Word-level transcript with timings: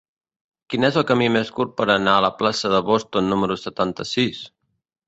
Quin 0.73 0.87
és 0.87 0.95
el 1.01 1.05
camí 1.11 1.27
més 1.35 1.51
curt 1.59 1.75
per 1.83 1.87
anar 1.97 2.17
a 2.21 2.25
la 2.27 2.33
plaça 2.41 2.73
de 2.77 2.81
Boston 2.89 3.33
número 3.35 3.63
setanta-sis? 3.69 4.47